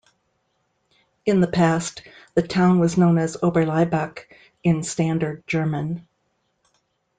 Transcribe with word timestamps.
In 1.27 1.41
the 1.41 1.47
past, 1.47 2.01
the 2.33 2.41
town 2.41 2.79
was 2.79 2.97
known 2.97 3.19
as 3.19 3.37
"Oberlaibach" 3.37 4.21
in 4.63 4.81
standard 4.81 5.45
German. 5.45 6.07